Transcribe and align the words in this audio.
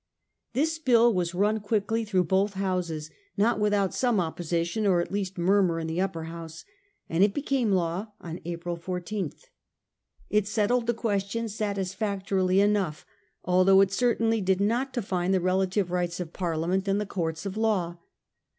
This 0.53 0.79
bill 0.79 1.13
was 1.13 1.35
run 1.35 1.59
quickly 1.59 2.03
through 2.05 2.23
both 2.23 2.55
Houses— 2.55 3.11
not 3.37 3.59
without 3.59 3.93
some 3.93 4.19
opposition 4.19 4.87
or 4.87 4.99
at 4.99 5.11
least 5.11 5.37
murmur 5.37 5.77
in 5.79 5.85
the 5.85 6.01
Upper 6.01 6.23
House— 6.23 6.65
and 7.07 7.23
it 7.23 7.35
became 7.35 7.71
law 7.71 8.11
on 8.19 8.39
April 8.43 8.75
14. 8.75 9.31
It 10.31 10.47
settled 10.47 10.87
the 10.87 10.95
ques 10.95 11.25
tion 11.25 11.47
satisfactorily 11.49 12.59
enough, 12.59 13.05
although 13.45 13.79
it 13.81 13.91
certainly 13.91 14.41
did 14.41 14.59
not 14.59 14.91
define 14.91 15.33
the 15.33 15.39
relative 15.39 15.91
rights 15.91 16.19
of 16.19 16.33
Parliament 16.33 16.87
and 16.87 16.99
the 16.99 17.05
courts 17.05 17.45
of 17.45 17.55
law. 17.55 17.99